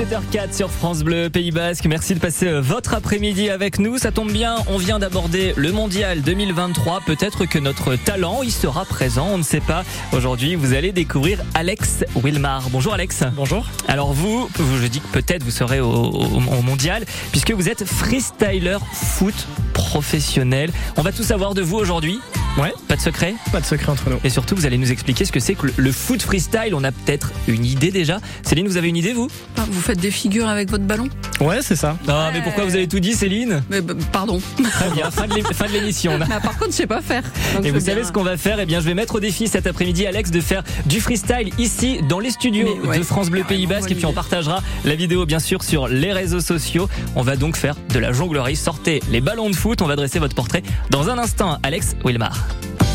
[0.00, 1.84] 17h04 sur France Bleu Pays Basque.
[1.84, 3.98] Merci de passer euh, votre après-midi avec nous.
[3.98, 7.02] Ça tombe bien, on vient d'aborder le mondial 2023.
[7.04, 9.84] Peut-être que notre talent y sera présent, on ne sait pas.
[10.14, 12.70] Aujourd'hui, vous allez découvrir Alex Wilmar.
[12.70, 13.24] Bonjour Alex.
[13.36, 13.66] Bonjour.
[13.88, 14.48] Alors vous,
[14.80, 19.34] je dis que peut-être vous serez au, au mondial puisque vous êtes freestyler foot
[19.74, 20.70] professionnel.
[20.96, 22.20] On va tout savoir de vous aujourd'hui.
[22.58, 22.72] Ouais.
[22.88, 24.18] Pas de secret Pas de secret entre nous.
[24.24, 26.74] Et surtout, vous allez nous expliquer ce que c'est que le foot freestyle.
[26.74, 28.18] On a peut-être une idée déjà.
[28.42, 31.08] Céline, vous avez une idée, vous ah, Vous faites des figures avec votre ballon
[31.40, 31.96] Ouais, c'est ça.
[32.08, 34.40] Ah, mais pourquoi vous avez tout dit, Céline mais, bah, Pardon.
[34.62, 36.18] Très bien, fin de l'émission.
[36.42, 37.22] par contre, je sais pas faire.
[37.62, 38.58] Et vous savez ce qu'on va faire?
[38.60, 42.00] Eh bien, je vais mettre au défi cet après-midi, Alex, de faire du freestyle ici,
[42.08, 43.90] dans les studios de France Bleu Pays Basque.
[43.92, 46.88] Et puis, on partagera la vidéo, bien sûr, sur les réseaux sociaux.
[47.14, 48.56] On va donc faire de la jonglerie.
[48.56, 49.82] Sortez les ballons de foot.
[49.82, 51.58] On va dresser votre portrait dans un instant.
[51.62, 52.49] Alex Wilmar.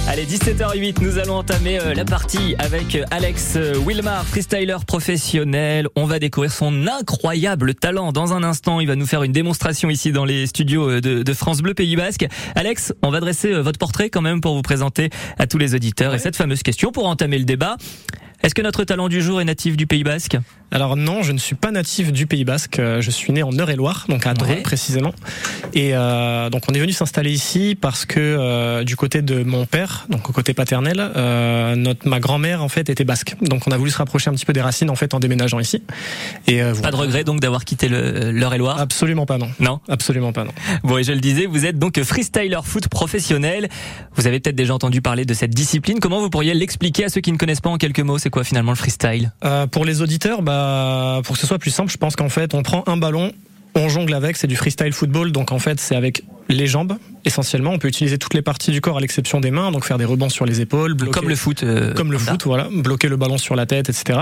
[0.08, 5.88] Allez, 17h08, nous allons entamer euh, la partie avec euh, Alex euh, Wilmar, freestyler professionnel.
[5.95, 8.80] On va découvrir son incroyable talent dans un instant.
[8.80, 12.28] Il va nous faire une démonstration ici dans les studios de, France Bleu Pays Basque.
[12.53, 16.14] Alex, on va dresser votre portrait quand même pour vous présenter à tous les auditeurs.
[16.14, 17.75] Et cette fameuse question pour entamer le débat.
[18.44, 20.38] Est-ce que notre talent du jour est natif du Pays Basque?
[20.76, 22.80] Alors non, je ne suis pas natif du Pays Basque.
[22.80, 25.14] Euh, je suis né en Eure-et-Loire, donc à Dreux précisément.
[25.73, 29.66] Et euh, donc on est venu s'installer ici parce que euh, du côté de mon
[29.66, 33.38] père, donc au côté paternel, euh, notre ma grand-mère en fait était basque.
[33.42, 35.59] Donc on a voulu se rapprocher un petit peu des racines en fait en déménageant
[35.62, 35.81] ici.
[36.46, 38.78] Et pas de regret donc d'avoir quitté l'Eure-et-Loire?
[38.78, 39.48] Absolument pas non.
[39.62, 40.52] Non, absolument pas non.
[40.84, 43.70] Bon et je le disais, vous êtes donc freestyler foot professionnel.
[44.16, 46.02] Vous avez peut-être déjà entendu parler de cette discipline.
[46.02, 48.44] Comment vous pourriez l'expliquer à ceux qui ne connaissent pas en quelques mots C'est quoi
[48.44, 49.31] finalement le freestyle?
[49.72, 50.64] Pour les auditeurs, bah,
[51.23, 53.31] pour que ce soit plus simple, je pense qu'en fait, on prend un ballon,
[53.75, 57.72] on jongle avec, c'est du freestyle football, donc en fait, c'est avec les jambes essentiellement.
[57.72, 60.06] On peut utiliser toutes les parties du corps à l'exception des mains, donc faire des
[60.06, 63.18] rebonds sur les épaules, bloquer, comme le foot, euh, comme le foot, voilà, bloquer le
[63.18, 64.20] ballon sur la tête, etc.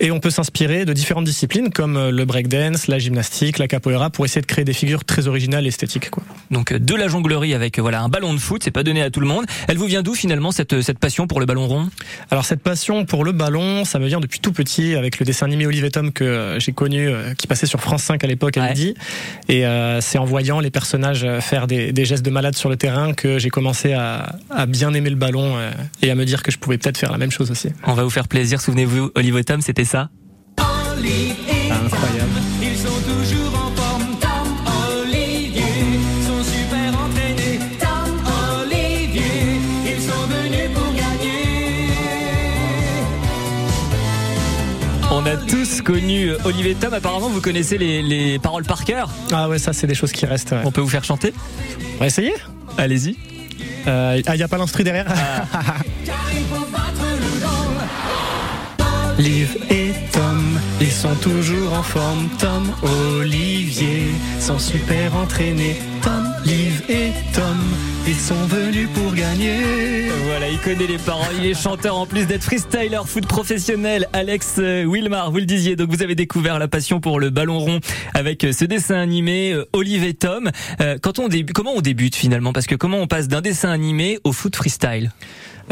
[0.00, 4.10] Et on peut s'inspirer de différentes disciplines comme euh, le breakdance, la gymnastique, la capoeira
[4.10, 6.10] pour essayer de créer des figures très originales et esthétiques.
[6.10, 6.22] Quoi.
[6.50, 9.10] Donc euh, de la jonglerie avec voilà un ballon de foot, c'est pas donné à
[9.10, 9.46] tout le monde.
[9.68, 11.88] Elle vous vient d'où finalement cette cette passion pour le ballon rond?
[12.30, 15.46] Alors cette passion pour le ballon, ça me vient depuis tout petit avec le dessin
[15.46, 17.08] animé Tom que j'ai connu,
[17.38, 18.94] qui passait sur France 5 à l'époque à midi.
[19.48, 19.64] Et
[20.00, 23.50] c'est en voyant les personnages faire des, des gestes de sur le terrain que j'ai
[23.50, 24.36] commencé à,
[24.68, 25.70] bien aimer le ballon euh,
[26.02, 27.68] et à me dire que je pouvais peut-être faire la même chose aussi.
[27.86, 28.60] On va vous faire plaisir.
[28.60, 30.10] Souvenez-vous, Olive Tom, c'était ça
[30.58, 32.51] Incroyable.
[45.52, 46.94] Tous connu Olivier Tom.
[46.94, 49.10] Apparemment, vous connaissez les, paroles par cœur.
[49.30, 50.54] Ah ouais, ça, c'est des choses qui restent.
[50.64, 51.34] On peut vous faire chanter
[51.96, 52.32] On va essayer
[52.78, 53.18] Allez-y.
[53.86, 55.74] Euh, ah, il n'y a pas l'instru derrière ah.
[59.22, 62.28] Liv et Tom, ils sont toujours en forme.
[62.40, 62.72] Tom,
[63.20, 64.08] Olivier
[64.40, 65.76] sont super entraînés.
[66.02, 67.56] Tom, Liv et Tom,
[68.08, 70.08] ils sont venus pour gagner.
[70.24, 74.08] Voilà, il connaît les paroles, il est chanteur en plus d'être freestyler foot professionnel.
[74.12, 77.60] Alex euh, Wilmar, vous le disiez, donc vous avez découvert la passion pour le ballon
[77.60, 77.78] rond
[78.14, 80.50] avec euh, ce dessin animé euh, Olive et Tom.
[81.00, 82.52] Comment on débute finalement?
[82.52, 85.12] Parce que comment on passe d'un dessin animé au foot freestyle?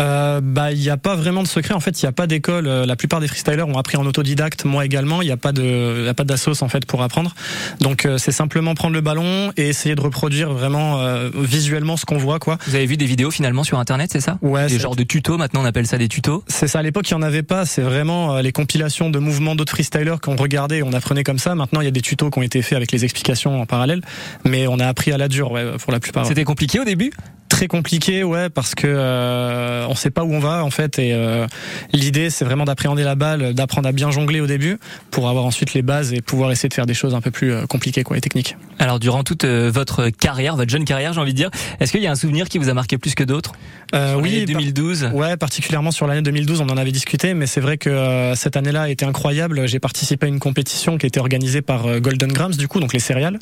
[0.00, 1.74] Euh, bah, il n'y a pas vraiment de secret.
[1.74, 2.66] En fait, il n'y a pas d'école.
[2.66, 5.22] Euh, la plupart des freestylers ont appris en autodidacte, moi également.
[5.22, 7.34] Il n'y a pas de, y a pas d'assos en fait pour apprendre.
[7.80, 11.00] Donc, euh, c'est simplement prendre le ballon et essayer de reproduire vraiment
[11.34, 12.58] visuellement ce qu'on voit, quoi.
[12.66, 14.38] Vous avez vu des vidéos finalement sur Internet, c'est ça?
[14.42, 14.66] Ouais.
[14.66, 15.36] Des genres de tutos.
[15.36, 16.44] Maintenant, on appelle ça des tutos.
[16.48, 16.80] C'est ça.
[16.80, 17.66] À l'époque, il n'y en avait pas.
[17.66, 21.54] C'est vraiment les compilations de mouvements d'autres freestylers qu'on regardait, et on apprenait comme ça.
[21.54, 24.02] Maintenant, il y a des tutos qui ont été faits avec les explications en parallèle,
[24.44, 26.26] mais on a appris à la dure, ouais, pour la plupart.
[26.26, 27.12] C'était compliqué au début?
[27.50, 31.12] Très compliqué, ouais, parce que euh, on sait pas où on va en fait, et
[31.12, 31.46] euh,
[31.92, 34.78] l'idée c'est vraiment d'appréhender la balle, d'apprendre à bien jongler au début,
[35.10, 37.52] pour avoir ensuite les bases et pouvoir essayer de faire des choses un peu plus
[37.52, 38.56] euh, compliquées quoi, et techniques.
[38.78, 41.50] Alors durant toute euh, votre carrière, votre jeune carrière, j'ai envie de dire,
[41.80, 43.52] est-ce qu'il y a un souvenir qui vous a marqué plus que d'autres?
[43.94, 45.10] Euh, Oui, 2012.
[45.12, 48.82] ouais, particulièrement sur l'année 2012, on en avait discuté, mais c'est vrai que cette année-là
[48.82, 49.66] a été incroyable.
[49.66, 52.98] J'ai participé à une compétition qui était organisée par Golden Grams, du coup, donc les
[52.98, 53.38] céréales,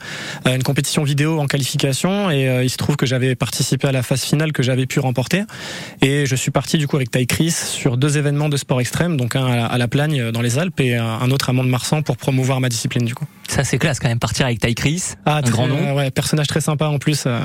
[0.47, 4.23] une compétition vidéo en qualification, et il se trouve que j'avais participé à la phase
[4.23, 5.43] finale que j'avais pu remporter.
[6.03, 9.17] Et je suis parti du coup avec Ty Chris sur deux événements de sport extrême,
[9.17, 12.61] donc un à la, Plagne dans les Alpes et un autre à Mont-de-Marsan pour promouvoir
[12.61, 13.25] ma discipline du coup.
[13.49, 15.95] Ça c'est classe quand même partir avec Ty Chris, ah, un grand nom.
[15.95, 17.25] ouais, personnage très sympa en plus.
[17.27, 17.41] Euh,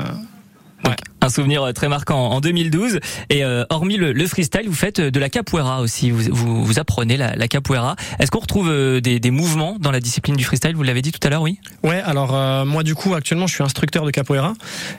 [0.85, 0.95] ouais.
[1.23, 2.99] Un souvenir très marquant en 2012.
[3.29, 6.11] Et hormis le, freestyle, vous faites de la capoeira aussi.
[6.11, 7.95] Vous, vous, apprenez la, la capoeira.
[8.19, 10.75] Est-ce qu'on retrouve des, des, mouvements dans la discipline du freestyle?
[10.75, 13.63] Vous l'avez dit tout à l'heure, oui Ouais, alors moi du coup, actuellement, je suis
[13.63, 14.53] instructeur de capoeira.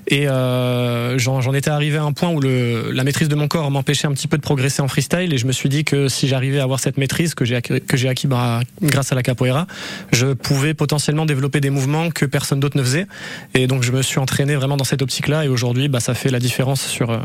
[0.08, 4.06] Et j'en étais arrivé à un point où le, la maîtrise de mon corps m'empêchait
[4.06, 5.34] un petit peu de progresser en freestyle.
[5.34, 7.96] Et je me suis dit que si j'arrivais à avoir cette maîtrise que j'ai que
[7.96, 9.66] j'ai acquis bah, grâce à la capoeira,
[10.12, 13.06] je pouvais potentiellement développer des mouvements que personne d'autre ne faisait.
[13.52, 15.44] Et donc je me suis entraîné vraiment dans cette optique-là.
[15.44, 17.18] Et aujourd'hui, bah, ça fait la différence sur euh,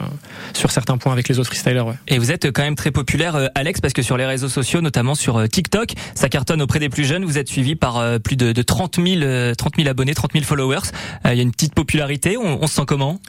[0.54, 1.86] sur certains points avec les autres freestylers.
[1.86, 1.96] Ouais.
[2.08, 4.82] Et vous êtes quand même très populaire, euh, Alex, parce que sur les réseaux sociaux,
[4.82, 7.26] notamment sur euh, TikTok, ça cartonne auprès des plus jeunes.
[7.26, 10.90] Vous êtes suivi par plus de, de 30 000 30 000 abonnés, 30 000 followers.
[11.26, 12.38] Il y a une petite popularité.
[12.38, 13.20] On, on se sent comment?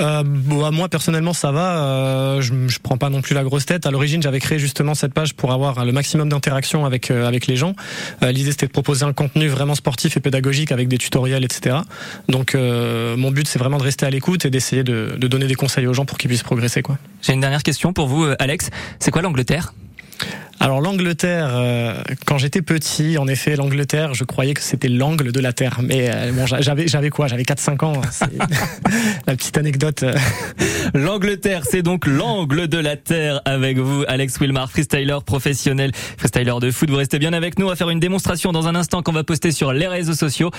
[0.00, 2.40] Euh, bon, moi personnellement, ça va.
[2.40, 3.86] je, je prends pas non plus la grosse tête.
[3.86, 7.56] À l'origine, j'avais créé justement cette page pour avoir le maximum d'interaction avec avec les
[7.56, 7.74] gens.
[8.22, 11.78] L'idée c'était de proposer un contenu vraiment sportif et pédagogique avec des tutoriels, etc.
[12.28, 15.46] Donc euh, mon but c'est vraiment de rester à l'écoute et d'essayer de, de, donner
[15.46, 16.82] des conseils aux gens pour qu'ils puissent progresser.
[16.82, 16.98] quoi.
[17.22, 18.70] J'ai une dernière question pour vous, euh, Alex.
[18.98, 19.72] C'est quoi l'Angleterre?
[20.58, 25.40] Alors l'Angleterre, euh, quand j'étais petit, en effet, l'Angleterre, je croyais que c'était l'angle de
[25.40, 25.80] la Terre.
[25.82, 27.26] Mais euh, bon, j'avais, j'avais quoi?
[27.26, 28.00] J'avais 4-5 ans.
[28.02, 28.26] Hein,
[29.26, 30.04] la petite anecdote.
[30.94, 36.70] L'Angleterre, c'est donc l'angle de la Terre avec vous, Alex Wilmar, freestyler professionnel, freestyler de
[36.70, 36.88] foot.
[36.88, 37.66] Vous restez bien avec nous.
[37.66, 40.50] On va faire une démonstration dans un instant qu'on va poster sur les réseaux sociaux.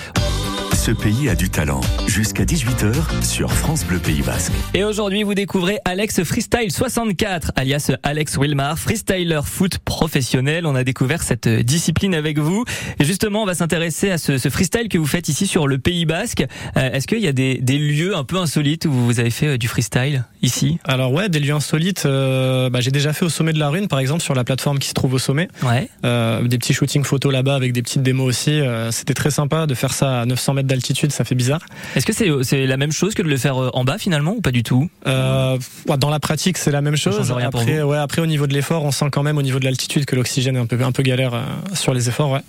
[0.78, 1.80] Ce pays a du talent.
[2.06, 4.52] Jusqu'à 18h sur France Bleu Pays Basque.
[4.74, 10.66] Et aujourd'hui, vous découvrez Alex Freestyle 64, alias Alex Wilmar, freestyler foot professionnel.
[10.66, 12.64] On a découvert cette discipline avec vous.
[13.00, 16.06] Et justement, on va s'intéresser à ce, freestyle que vous faites ici sur le Pays
[16.06, 16.46] Basque.
[16.76, 19.58] Euh, est-ce qu'il y a des, lieux un peu insolites où vous avez fait euh,
[19.58, 20.78] du freestyle ici?
[20.84, 22.06] Alors ouais, des lieux insolites.
[22.06, 24.78] Euh, bah, j'ai déjà fait au sommet de la Rune, par exemple, sur la plateforme
[24.78, 25.48] qui se trouve au sommet.
[25.64, 25.88] Ouais.
[26.04, 28.60] des petits shootings photos là-bas avec des petites démos aussi.
[28.92, 30.77] C'était très sympa de faire ça à 900 mètres d'altitude.
[31.10, 31.60] Ça fait bizarre.
[31.96, 34.52] Est-ce que c'est la même chose que de le faire en bas finalement ou pas
[34.52, 34.88] du tout?
[35.04, 37.32] Dans la pratique, c'est la même chose.
[37.42, 39.72] Après, ouais, après au niveau de l'effort, on sent quand même au niveau de la
[40.06, 41.42] que l'oxygène est un peu, un peu galère euh,
[41.74, 42.40] sur les efforts, ouais.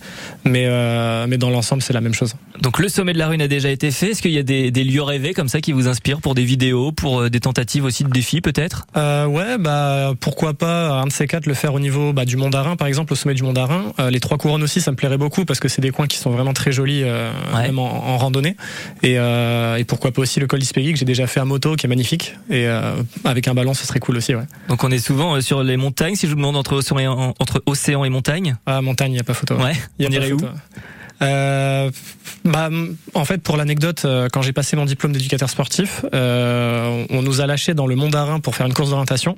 [0.43, 2.35] Mais, euh, mais dans l'ensemble, c'est la même chose.
[2.61, 4.11] Donc le sommet de la rune a déjà été fait.
[4.11, 6.43] Est-ce qu'il y a des, des, lieux rêvés comme ça qui vous inspirent pour des
[6.43, 8.87] vidéos, pour euh, des tentatives aussi de défis peut-être?
[8.97, 12.35] Euh, Ouais, bah pourquoi pas un de ces quatre le faire au niveau bah, du
[12.35, 13.93] Mont d'Arin par exemple, au sommet du Mont d'Arin.
[14.09, 16.31] les trois couronnes aussi, ça me plairait beaucoup parce que c'est des coins qui sont
[16.31, 17.03] vraiment très jolis,
[17.53, 18.55] même en, randonnée.
[19.03, 21.85] Et, et, pourquoi pas aussi le col d'Ispegui que j'ai déjà fait à moto, qui
[21.85, 22.35] est magnifique.
[22.49, 22.67] Et
[23.23, 24.35] avec un ballon, ce serait cool aussi.
[24.35, 24.43] Ouais.
[24.67, 26.15] Donc on est souvent sur les montagnes.
[26.15, 26.79] Si je vous demande entre
[27.39, 28.55] entre océan et montagne?
[28.65, 29.55] Ah, montagne, il n'y a pas photo.
[29.55, 30.39] Ouais, y a on irait où?
[31.21, 31.91] Euh,
[32.45, 32.69] bah,
[33.13, 37.41] en fait, pour l'anecdote, euh, quand j'ai passé mon diplôme d'éducateur sportif, euh, on nous
[37.41, 39.37] a lâché dans le Mont d'Arin pour faire une course d'orientation,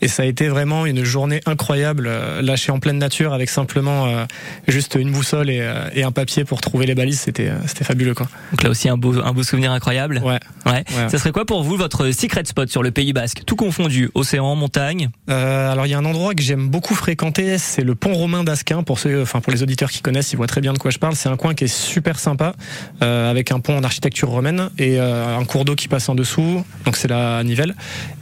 [0.00, 4.06] et ça a été vraiment une journée incroyable, euh, lâché en pleine nature avec simplement
[4.06, 4.24] euh,
[4.66, 5.62] juste une boussole et,
[5.94, 7.20] et, un papier pour trouver les balises.
[7.20, 8.28] C'était c'était fabuleux quoi.
[8.52, 10.22] Donc là aussi un beau un beau souvenir incroyable.
[10.24, 10.40] Ouais.
[10.66, 10.84] Ouais.
[11.08, 14.54] Ça serait quoi pour vous votre secret spot sur le Pays Basque, tout confondu, océan,
[14.54, 15.10] montagne?
[15.28, 18.82] Alors il y a un endroit que j'aime beaucoup fréquenter, c'est le pont romain d'Asquin.
[18.82, 20.98] Pour ceux, enfin pour les auditeurs qui connaissent, ils voient très bien de quoi je
[20.98, 21.14] parle.
[21.18, 22.54] C'est un coin qui est super sympa,
[23.02, 26.14] euh, avec un pont en architecture romaine et euh, un cours d'eau qui passe en
[26.14, 26.64] dessous.
[26.84, 27.74] Donc c'est la Nivelle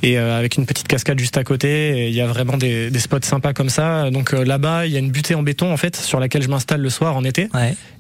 [0.03, 2.09] et euh, avec une petite cascade juste à côté.
[2.09, 4.11] Il y a vraiment des, spots sympas comme ça.
[4.11, 6.81] Donc là-bas, il y a une butée en béton en fait sur laquelle je m'installe
[6.81, 7.49] le soir en été.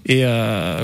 [0.09, 0.25] Et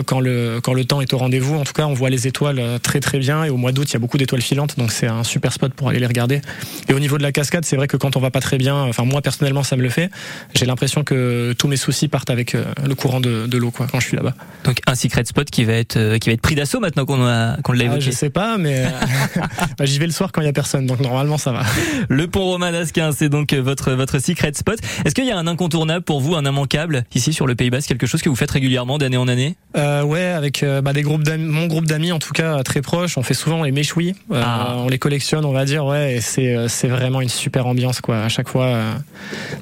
[0.07, 2.61] quand le quand le temps est au rendez-vous, en tout cas, on voit les étoiles
[2.83, 3.45] très très bien.
[3.45, 5.73] Et au mois d'août, il y a beaucoup d'étoiles filantes, donc c'est un super spot
[5.75, 6.41] pour aller les regarder.
[6.89, 8.75] Et au niveau de la cascade, c'est vrai que quand on va pas très bien,
[8.75, 10.11] enfin moi personnellement, ça me le fait.
[10.55, 14.01] J'ai l'impression que tous mes soucis partent avec le courant de, de l'eau quoi quand
[14.01, 14.35] je suis là-bas.
[14.65, 17.25] Donc un secret spot qui va être euh, qui va être pris d'assaut maintenant qu'on
[17.25, 18.01] a qu'on l'a ah, évoqué.
[18.03, 18.89] je sais pas, mais euh,
[19.79, 21.63] bah, j'y vais le soir quand il y a personne, donc normalement ça va.
[22.09, 24.79] Le pont Romain d'Asquin, c'est donc votre votre secret spot.
[25.05, 27.89] Est-ce qu'il y a un incontournable pour vous, un immanquable ici sur le Pays Basque,
[27.89, 31.03] quelque chose que vous faites régulièrement d'année en année euh, Ouais, avec euh, bah, des
[31.03, 33.19] groupes mon groupe d'amis en tout cas très proches.
[33.19, 34.77] On fait souvent les méchouis, ah.
[34.79, 36.15] on les collectionne, on va dire, ouais.
[36.15, 38.19] Et c'est c'est vraiment une super ambiance quoi.
[38.19, 38.79] À chaque fois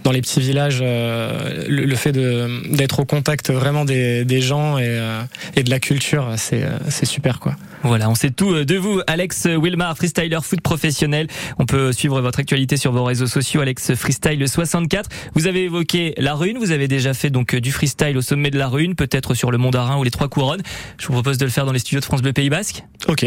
[0.04, 5.00] dans les petits villages, le, fait de d'être au contact vraiment des des gens et
[5.10, 5.22] euh,
[5.56, 7.56] et de la culture, c'est euh, c'est super quoi.
[7.82, 11.28] Voilà, on sait tout euh, de vous, Alex Wilmar, freestyler foot professionnel.
[11.58, 15.08] On peut suivre votre actualité sur vos réseaux sociaux, Alex Freestyle 64.
[15.34, 18.58] Vous avez évoqué la Rune, vous avez déjà fait donc du freestyle au sommet de
[18.58, 20.62] la Rune, peut-être sur le Mont d'Arin ou les Trois Couronnes.
[20.98, 22.84] Je vous propose de le faire dans les studios de France Bleu Pays Basque.
[23.08, 23.24] Ok.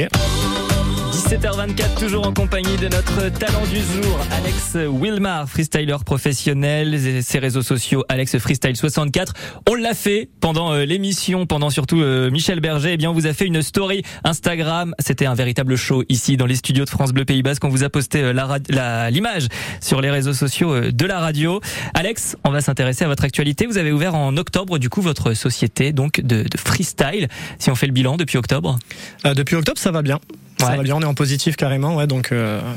[1.13, 7.61] 17h24, toujours en compagnie de notre talent du jour, Alex Wilmar, freestyler professionnel, ses réseaux
[7.61, 9.33] sociaux, Alex Freestyle 64.
[9.69, 12.93] On l'a fait pendant euh, l'émission, pendant surtout euh, Michel Berger.
[12.93, 14.95] Eh bien, on vous a fait une story Instagram.
[14.97, 17.63] C'était un véritable show ici dans les studios de France Bleu Pays Basque.
[17.63, 19.49] On vous a posté euh, l'image
[19.81, 21.61] sur les réseaux sociaux de la radio.
[21.93, 23.67] Alex, on va s'intéresser à votre actualité.
[23.67, 27.27] Vous avez ouvert en octobre, du coup, votre société donc de, de freestyle.
[27.59, 28.79] Si on fait le bilan depuis octobre?
[29.23, 30.19] depuis octobre, ça va bien.
[30.65, 32.33] Ça va bien, on est en positif carrément, ouais, donc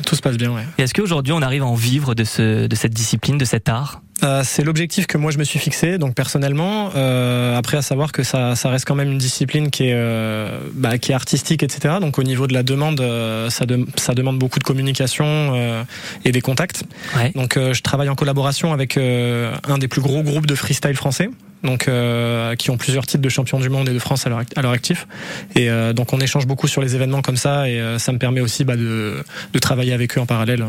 [0.07, 0.53] tout se passe bien.
[0.53, 0.63] Ouais.
[0.79, 4.01] Est-ce qu'aujourd'hui on arrive à en vivre de, ce, de cette discipline, de cet art?
[4.23, 6.91] Euh, c'est l'objectif que moi je me suis fixé, donc personnellement.
[6.97, 10.59] Euh, après, à savoir que ça, ça, reste quand même une discipline qui est, euh,
[10.73, 11.97] bah, qui est artistique, etc.
[12.01, 15.85] Donc au niveau de la demande, euh, ça, de, ça demande beaucoup de communication euh,
[16.25, 16.85] et des contacts.
[17.17, 17.33] Ouais.
[17.35, 21.29] Donc je travaille en collaboration avec un des plus gros groupes de freestyle français.
[21.67, 21.91] Donc,
[22.59, 24.73] qui ont plusieurs titres de champion du monde et de France à leur, à leur
[24.73, 25.07] actif.
[25.55, 28.65] Et donc, on échange beaucoup sur les événements comme ça, et ça me permet aussi
[28.65, 30.65] bah, de, de travailler avec eux en parallèle.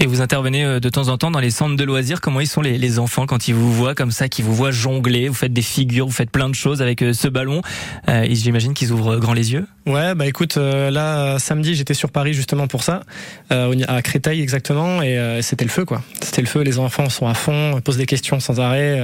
[0.00, 2.20] Et vous intervenez euh, de temps en temps dans les centres de loisirs.
[2.20, 4.70] Comment ils sont les, les enfants quand ils vous voient comme ça, qui vous voient
[4.70, 7.60] jongler, vous faites des figures, vous faites plein de choses avec euh, ce ballon.
[8.08, 9.66] Euh, J'imagine qu'ils ouvrent grand les yeux.
[9.86, 13.02] Ouais, bah écoute, euh, là samedi j'étais sur Paris justement pour ça,
[13.50, 16.02] à Créteil exactement, et c'était le feu quoi.
[16.20, 16.62] C'était le feu.
[16.62, 19.00] Les enfants sont à fond, posent des questions sans arrêt.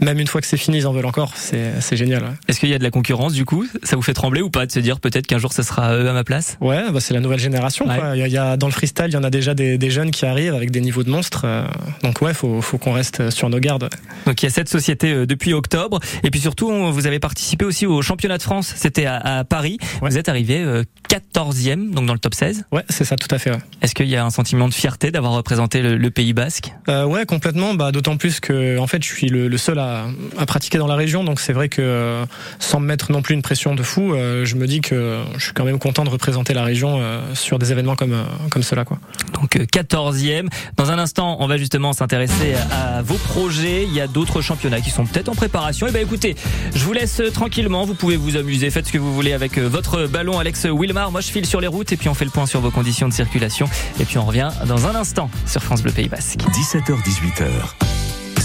[0.00, 1.32] même une fois que c'est fini, ils en veulent encore.
[1.36, 2.22] C'est génial.
[2.22, 2.28] Ouais.
[2.48, 3.66] Est-ce qu'il y a de la concurrence du coup?
[3.82, 6.08] Ça vous fait trembler ou pas de se dire peut-être qu'un jour ça sera eux
[6.08, 6.56] à ma place?
[6.60, 7.86] Ouais, bah c'est la nouvelle génération.
[7.88, 9.90] Il, y a, y a, dans le freestyle, il y en a déjà des, des
[9.90, 11.42] jeunes qui arrivent avec des niveaux de monstres.
[11.44, 11.64] Euh,
[12.02, 13.88] donc ouais, faut, faut qu'on reste sur nos gardes.
[14.26, 16.00] Donc il y a cette société euh, depuis octobre.
[16.22, 18.72] Et puis surtout, vous avez participé aussi au championnat de France.
[18.76, 19.78] C'était à, Paris.
[20.00, 20.64] Vous êtes arrivé
[21.08, 22.64] 14e, euh, donc dans le top 16.
[22.72, 23.52] Ouais, c'est ça, tout à fait.
[23.82, 26.72] Est-ce qu'il y a un sentiment de fierté d'avoir représenté le, Pays Basque?
[26.88, 27.74] Euh, Ouais, complètement.
[27.74, 30.06] Bah, D'autant plus que en fait, je suis le, seul à,
[30.38, 31.24] à, pratiquer dans la région.
[31.24, 32.24] Donc c'est vrai que
[32.58, 35.52] sans me mettre non plus une pression de fou, je me dis que je suis
[35.52, 37.00] quand même content de représenter la région
[37.34, 38.16] sur des événements comme,
[38.50, 38.84] comme cela.
[38.84, 38.98] Quoi.
[39.34, 40.48] Donc 14e.
[40.76, 43.84] Dans un instant, on va justement s'intéresser à vos projets.
[43.84, 45.86] Il y a d'autres championnats qui sont peut-être en préparation.
[45.86, 46.36] Et eh ben écoutez,
[46.74, 47.84] je vous laisse tranquillement.
[47.84, 51.10] Vous pouvez vous amuser, faites ce que vous voulez avec euh, votre ballon, Alex Wilmar.
[51.10, 53.08] Moi, je file sur les routes et puis on fait le point sur vos conditions
[53.08, 53.68] de circulation.
[54.00, 56.40] Et puis on revient dans un instant sur France Bleu Pays Basque.
[56.40, 57.95] 17h-18h.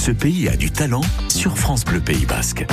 [0.04, 2.66] Ce pays a du talent sur France Bleu Pays Basque.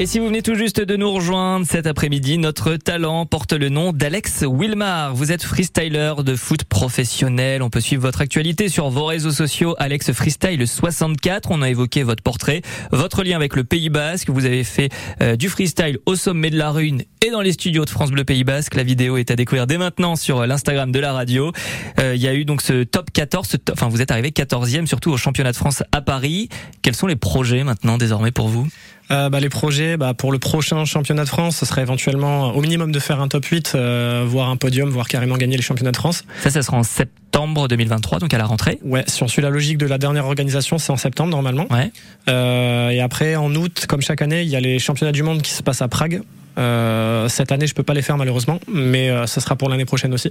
[0.00, 3.68] Et si vous venez tout juste de nous rejoindre cet après-midi, notre talent porte le
[3.68, 5.14] nom d'Alex Wilmar.
[5.14, 7.62] Vous êtes freestyler de foot professionnel.
[7.62, 9.74] On peut suivre votre actualité sur vos réseaux sociaux.
[9.78, 11.50] Alex Freestyle 64.
[11.50, 14.30] On a évoqué votre portrait, votre lien avec le Pays Basque.
[14.30, 14.88] Vous avez fait
[15.20, 18.24] euh, du freestyle au sommet de la Rune et dans les studios de France Bleu
[18.24, 18.76] Pays Basque.
[18.76, 21.52] La vidéo est à découvrir dès maintenant sur l'Instagram de la radio.
[21.98, 23.58] Euh, il y a eu donc ce top 14.
[23.70, 26.48] enfin, vous êtes arrivé 14e, surtout au championnat de France à Paris.
[26.80, 28.66] Quels sont les projets maintenant désormais pour vous?
[28.66, 32.60] euh, bah, les projets, bah, pour le prochain championnat de France, ce serait éventuellement au
[32.60, 35.92] minimum de faire un top 8, euh, voire un podium, voire carrément gagner les championnats
[35.92, 36.24] de France.
[36.40, 38.78] Ça, ça sera en septembre 2023, donc à la rentrée.
[38.84, 41.66] Ouais, si on suit la logique de la dernière organisation, c'est en septembre normalement.
[41.70, 41.90] Ouais.
[42.28, 45.42] Euh, et après, en août, comme chaque année, il y a les championnats du monde
[45.42, 46.22] qui se passent à Prague.
[46.58, 49.84] Euh, cette année, je peux pas les faire malheureusement, mais euh, ce sera pour l'année
[49.84, 50.30] prochaine aussi.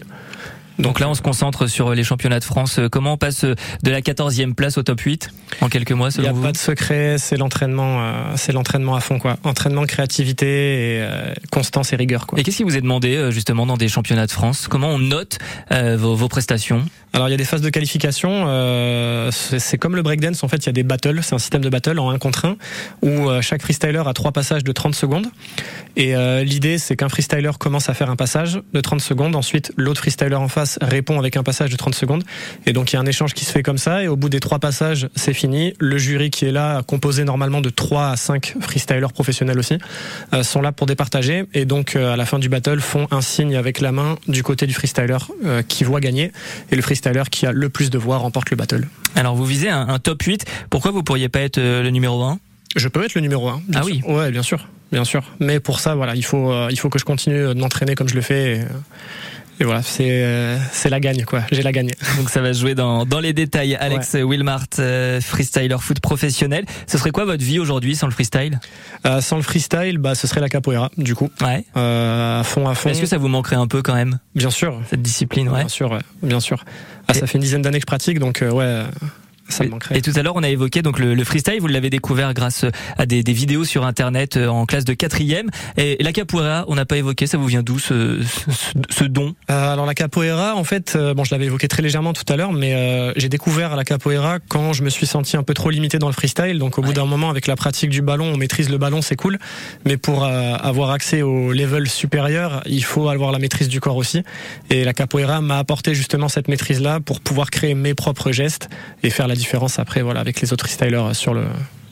[0.80, 2.80] Donc là, on se concentre sur les championnats de France.
[2.90, 6.28] Comment on passe de la 14e place au top 8 en quelques mois Il n'y
[6.28, 9.38] a pas de secret, c'est l'entraînement, euh, c'est l'entraînement à fond quoi.
[9.44, 12.40] Entraînement, créativité et euh, constance et rigueur quoi.
[12.40, 14.68] Et qu'est-ce qui vous est demandé euh, justement dans des championnats de France?
[14.70, 16.86] Comment on note vos, vos, prestations?
[17.12, 18.46] Alors il y a des phases de qualification.
[19.32, 20.58] c'est comme le breakdance en fait.
[20.58, 21.20] Il y a des battles.
[21.24, 22.56] C'est un système de battle en un contre 1
[23.02, 25.28] où chaque freestyler a trois passages de 30 secondes.
[26.00, 26.16] Et
[26.46, 29.36] l'idée c'est qu'un freestyler commence à faire un passage de 30 secondes.
[29.36, 32.24] Ensuite l'autre freestyler en face répond avec un passage de 30 secondes.
[32.66, 34.02] Et donc il y a un échange qui se fait comme ça.
[34.02, 35.74] Et au bout des trois passages, c'est fini.
[35.80, 39.78] Le jury qui est là, composé normalement de 3 à 5 freestylers professionnels aussi,
[40.34, 41.46] euh, sont là pour départager.
[41.54, 44.44] Et donc euh, à la fin du battle, font un signe avec la main du
[44.44, 46.32] côté du freestyler euh, qui voit gagner.
[46.72, 48.88] Et le freestyler qui a le plus de voix remporte le battle.
[49.16, 50.46] Alors vous visez un, un top 8.
[50.70, 52.40] Pourquoi vous pourriez pas être le numéro 1
[52.76, 53.62] je peux être le numéro 1.
[53.74, 54.00] Ah oui.
[54.06, 55.24] Ouais, bien sûr, bien sûr.
[55.40, 58.16] Mais pour ça, voilà, il faut, il faut que je continue de m'entraîner comme je
[58.16, 58.58] le fais.
[58.58, 58.62] Et,
[59.62, 61.42] et voilà, c'est euh, c'est la gagne quoi.
[61.52, 61.92] J'ai la gagne.
[62.18, 63.76] Donc ça va jouer dans dans les détails.
[63.76, 66.64] Alex Wilmart, euh, freestyler foot professionnel.
[66.88, 68.60] Ce serait quoi votre vie aujourd'hui sans le freestyle?
[69.06, 71.30] Euh, Sans le freestyle, bah ce serait la capoeira du coup.
[71.42, 71.66] Ouais.
[71.76, 72.90] Euh, à fond à fond.
[72.90, 74.20] Est-ce que ça vous manquerait un peu quand même?
[74.34, 74.80] Bien sûr.
[74.90, 75.60] Cette discipline, ouais.
[75.60, 76.00] Bien sûr, ouais.
[76.24, 76.64] bien sûr.
[77.10, 78.84] Ah, ça fait une dizaine d'années que je pratique, donc ouais.
[79.92, 81.60] Et tout à l'heure, on a évoqué donc le, freestyle.
[81.60, 82.66] Vous l'avez découvert grâce
[82.98, 85.50] à des, vidéos sur Internet euh, en classe de quatrième.
[85.78, 87.28] Et la capoeira, on n'a pas évoqué.
[87.28, 88.20] Ça vous vient d'où ce,
[88.90, 89.36] ce, don?
[89.50, 92.36] Euh, Alors la capoeira, en fait, euh, bon, je l'avais évoqué très légèrement tout à
[92.36, 96.00] l'heure, mais j'ai découvert la capoeira quand je me suis senti un peu trop limité
[96.00, 96.60] dans le freestyle.
[96.60, 99.16] Donc au bout d'un moment, avec la pratique du ballon, on maîtrise le ballon, c'est
[99.16, 99.38] cool.
[99.86, 104.24] Mais pour avoir accès au level supérieur, il faut avoir la maîtrise du corps aussi.
[104.70, 108.70] Et la capoeira m'a apporté justement cette maîtrise-là pour pouvoir créer mes propres gestes
[109.04, 111.44] et faire la différence après voilà avec les autres freestylers sur le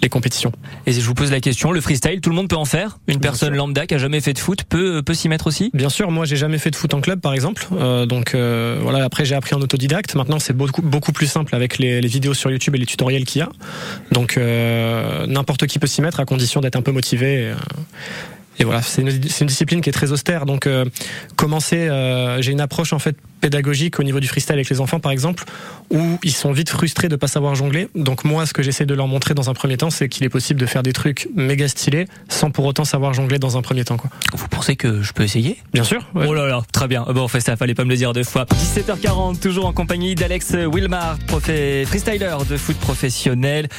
[0.01, 0.51] les compétitions.
[0.85, 2.99] Et je vous pose la question, le freestyle, tout le monde peut en faire?
[3.07, 5.71] Une personne lambda qui a jamais fait de foot peut peut s'y mettre aussi?
[5.73, 8.79] Bien sûr, moi j'ai jamais fait de foot en club par exemple, euh, donc euh,
[8.81, 9.03] voilà.
[9.03, 10.15] Après j'ai appris en autodidacte.
[10.15, 13.25] Maintenant c'est beaucoup beaucoup plus simple avec les, les, vidéos sur YouTube et les tutoriels
[13.25, 13.49] qu'il y a.
[14.11, 17.53] Donc euh, n'importe qui peut s'y mettre à condition d'être un peu motivé.
[18.59, 20.45] Et, voilà, c'est une, une, discipline qui est très austère.
[20.45, 20.85] Donc, euh,
[21.35, 24.99] commencer, euh, j'ai une approche en fait pédagogique au niveau du freestyle avec les enfants,
[24.99, 25.43] par exemple,
[25.91, 27.87] où ils sont vite frustrés de pas savoir jongler.
[27.95, 30.29] Donc moi, ce que j'essaie de leur montrer dans un premier temps, c'est qu'il est
[30.29, 33.83] possible de faire des trucs méga stylés sans pour autant savoir jongler dans un premier
[33.83, 33.97] temps.
[33.97, 34.09] Quoi.
[34.33, 35.57] Vous pensez que je peux essayer?
[35.73, 36.07] Bien sûr.
[36.15, 36.25] Ouais.
[36.27, 37.03] Oh là là, très bien.
[37.03, 38.45] Bon, en fait, ça fallait pas me le dire deux fois.
[38.45, 43.69] 17h40, toujours en compagnie d'Alex Wilmar, freestyler de foot professionnel.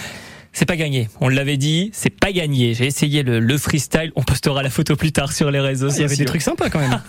[0.59, 1.09] C'est pas gagné.
[1.21, 2.75] On l'avait dit, c'est pas gagné.
[2.75, 4.11] J'ai essayé le, le, freestyle.
[4.17, 5.89] On postera la photo plus tard sur les réseaux.
[5.91, 7.01] Il y avait des trucs sympas quand même.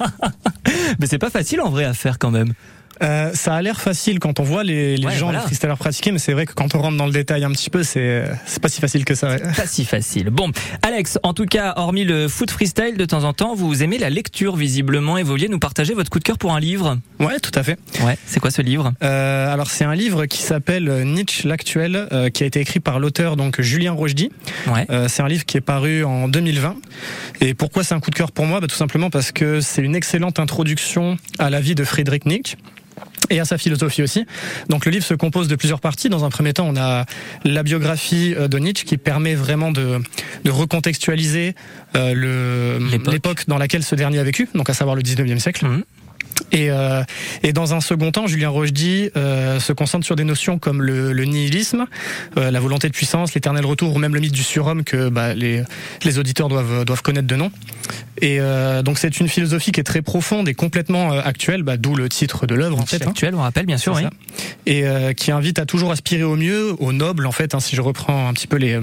[1.00, 2.54] Mais c'est pas facile en vrai à faire quand même.
[3.02, 5.40] Euh, ça a l'air facile quand on voit les, les Ouais, gens, voilà.
[5.40, 7.70] les freestylers pratiquer, mais c'est vrai que quand on rentre dans le détail un petit
[7.70, 9.30] peu, c'est c'est pas si facile que ça.
[9.30, 9.40] ouais.
[9.56, 10.30] Pas si facile.
[10.30, 10.52] Bon,
[10.82, 14.10] Alex, en tout cas, hormis le foot freestyle, de temps en temps, vous aimez la
[14.10, 16.98] lecture visiblement et vous vouliez nous partager votre coup de cœur pour un livre.
[17.20, 17.78] Ouais, tout à fait.
[18.04, 18.94] Ouais, c'est quoi ce livre?
[19.04, 22.80] Euh, alors c'est un livre qui s'appelle euh, Nietzsche l'actuel, euh, qui a été écrit
[22.80, 24.32] par l'auteur donc Julien Rochdy.
[24.68, 24.86] Ouais.
[24.90, 26.76] Euh, c'est un livre qui est paru en 2020.
[27.42, 28.60] Et pourquoi c'est un coup de cœur pour moi?
[28.60, 32.58] Bah, Tout simplement parce que c'est une excellente introduction à la vie de Friedrich Nietzsche
[33.30, 34.26] et à sa philosophie aussi.
[34.70, 36.10] Donc le livre se compose de plusieurs parties.
[36.10, 37.06] Dans un premier temps, on a
[37.46, 40.00] la biographie euh, de Nietzsche qui permet vraiment de,
[40.44, 41.56] de recontextualiser
[41.96, 43.14] euh, le- L'époque.
[43.14, 45.66] l'époque dans laquelle ce dernier a vécu, donc à savoir le 19e siècle.
[45.66, 45.84] Mhm.
[46.52, 47.04] Et, euh,
[47.44, 51.14] et dans un second temps, Julien Rochdy euh, se concentre sur des notions comme le,
[51.14, 51.86] le nihilisme,
[52.38, 55.34] euh, la volonté de puissance, l'éternel retour, ou même le mythe du surhomme que bah,
[55.34, 55.64] les,
[56.04, 57.52] les auditeurs doivent, doivent connaître de nom.
[58.22, 61.78] Et euh, donc c'est une philosophie qui est très profonde et complètement euh, actuelle, bah,
[61.78, 62.98] d'où le titre de l'œuvre en fait.
[63.06, 63.10] hein.
[63.12, 63.94] Actuel, on rappelle bien sûr.
[63.96, 64.04] Oui.
[64.66, 67.76] Et euh, qui invite à toujours aspirer au mieux, au noble en fait, hein, si
[67.76, 68.80] je reprends un petit peu les,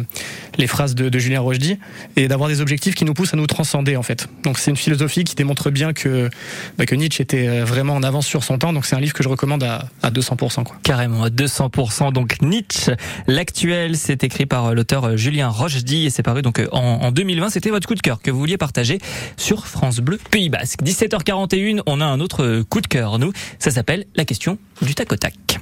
[0.58, 1.78] les phrases de, de Julien Rochdy,
[2.16, 4.28] et d'avoir des objectifs qui nous poussent à nous transcender en fait.
[4.42, 6.30] Donc c'est une philosophie qui démontre bien que,
[6.78, 9.14] bah, que Nietzsche était euh, vraiment en avance sur son temps, donc c'est un livre
[9.14, 10.64] que je recommande à, à 200%.
[10.64, 10.76] Quoi.
[10.82, 12.12] Carrément, à 200%.
[12.12, 12.92] Donc Nietzsche,
[13.26, 17.12] l'actuel, c'est écrit par euh, l'auteur euh, Julien Rochedy et c'est paru donc en, en
[17.12, 17.50] 2020.
[17.50, 18.98] C'était votre coup de cœur que vous vouliez partager
[19.36, 20.82] sur France Bleu Pays Basque.
[20.82, 23.32] 17h41, on a un autre coup de cœur, nous.
[23.58, 25.60] Ça s'appelle la question du tac au tac.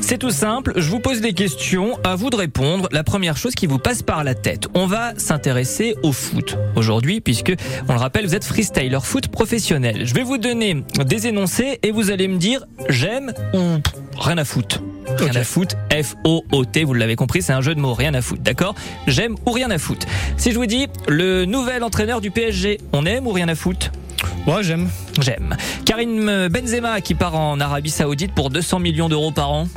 [0.00, 2.88] C'est tout simple, je vous pose des questions, à vous de répondre.
[2.92, 4.68] La première chose qui vous passe par la tête.
[4.74, 7.54] On va s'intéresser au foot aujourd'hui, puisque,
[7.88, 10.04] on le rappelle, vous êtes freestyler foot professionnel.
[10.04, 13.78] Je vais vous donner des énoncés et vous allez me dire j'aime ou
[14.18, 14.82] rien à foutre.
[15.18, 18.42] Rien à foutre, F-O-O-T, vous l'avez compris, c'est un jeu de mots, rien à foutre,
[18.42, 18.74] d'accord?
[19.06, 20.06] J'aime ou rien à foutre.
[20.36, 23.90] Si je vous dis le nouvel entraîneur du PSG, on aime ou rien à foutre?
[24.46, 24.88] Ouais, j'aime.
[25.20, 25.56] J'aime.
[25.84, 29.68] Karim Benzema qui part en Arabie Saoudite pour 200 millions d'euros par an.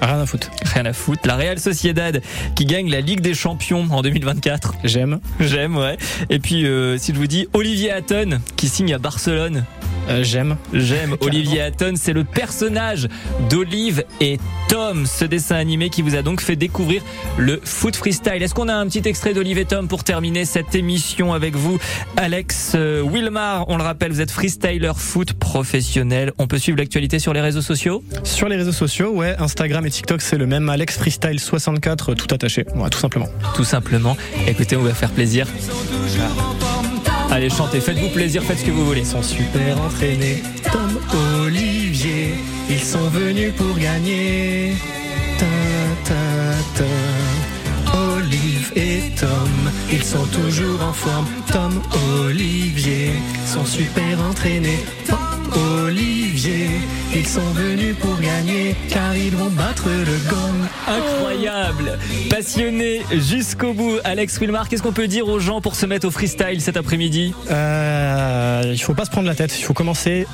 [0.00, 0.50] Rien à foutre.
[0.74, 1.26] Rien à foutre.
[1.26, 2.22] La Real Sociedad
[2.56, 4.74] qui gagne la Ligue des Champions en 2024.
[4.84, 5.20] J'aime.
[5.38, 5.98] J'aime, ouais.
[6.30, 9.64] Et puis, euh, si je vous dis Olivier Hatton qui signe à Barcelone.
[10.08, 10.56] Euh, j'aime.
[10.72, 13.08] J'aime Olivier Hatton, c'est le personnage
[13.48, 17.02] d'Olive et Tom, ce dessin animé qui vous a donc fait découvrir
[17.36, 18.42] le foot freestyle.
[18.42, 21.78] Est-ce qu'on a un petit extrait d'Olive et Tom pour terminer cette émission avec vous
[22.16, 26.32] Alex euh, Wilmar, on le rappelle, vous êtes freestyler foot professionnel.
[26.38, 28.02] On peut suivre l'actualité sur les réseaux sociaux?
[28.24, 32.34] Sur les réseaux sociaux, ouais, Instagram et TikTok, c'est le même Alex Freestyle 64, tout
[32.34, 32.64] attaché.
[32.74, 33.28] Ouais, tout simplement.
[33.54, 34.16] tout simplement.
[34.46, 35.46] Écoutez, on va faire plaisir.
[37.32, 39.00] Allez, chantez, faites-vous plaisir, faites ce que vous voulez.
[39.00, 40.42] Ils sont super entraînés.
[40.72, 40.98] Tom,
[41.44, 42.34] Olivier,
[42.68, 44.74] ils sont venus pour gagner.
[45.38, 45.46] Ta,
[46.04, 47.96] ta, ta.
[48.16, 51.26] Olive et Tom, ils sont toujours en forme.
[51.52, 51.80] Tom,
[52.24, 53.12] Olivier,
[53.46, 54.84] sont super entraînés.
[55.56, 56.68] Olivier,
[57.14, 60.68] ils sont venus pour gagner, car ils vont battre le gong.
[60.88, 63.98] Incroyable, passionné jusqu'au bout.
[64.04, 67.34] Alex Wilmar, qu'est-ce qu'on peut dire aux gens pour se mettre au freestyle cet après-midi?
[67.50, 70.26] Euh, il faut pas se prendre la tête, il faut commencer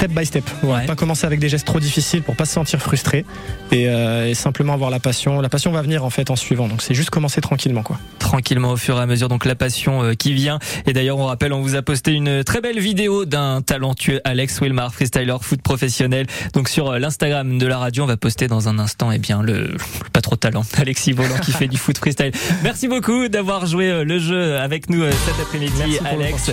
[0.00, 0.44] step by step.
[0.62, 0.86] Ouais.
[0.86, 3.26] Pas commencer avec des gestes trop difficiles pour pas se sentir frustré
[3.70, 5.42] et, euh, et simplement avoir la passion.
[5.42, 7.98] La passion va venir en fait en suivant, donc c'est juste commencer tranquillement quoi.
[8.18, 10.58] Tranquillement au fur et à mesure, donc la passion euh, qui vient.
[10.86, 14.62] Et d'ailleurs, on rappelle, on vous a posté une très belle vidéo d'un talentueux Alex
[14.62, 16.26] Wilmar, freestyler foot professionnel.
[16.54, 19.42] Donc sur euh, l'Instagram de la radio, on va poster dans un instant, eh bien,
[19.42, 19.76] le, le
[20.14, 22.32] pas trop talent, Alexis Volant qui fait du foot freestyle.
[22.62, 26.50] Merci beaucoup d'avoir joué euh, le jeu avec nous cet après-midi, Alex.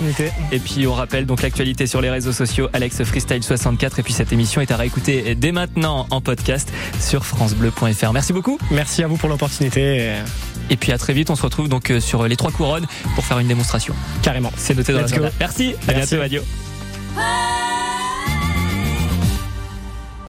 [0.52, 3.98] Et puis on rappelle donc l'actualité sur les réseaux sociaux, Alex Freestyle 64.
[3.98, 8.12] Et puis cette émission est à réécouter dès maintenant en podcast sur francebleu.fr.
[8.12, 8.58] Merci beaucoup.
[8.70, 10.12] Merci à vous pour l'opportunité.
[10.70, 13.24] et puis à très vite, on se retrouve donc euh, sur les trois couronnes pour
[13.24, 13.94] faire une démonstration.
[14.22, 14.52] Carrément.
[14.56, 15.24] C'est noté dans Let's la go.
[15.40, 16.16] Merci, à Merci.
[16.16, 16.42] bientôt, adieu.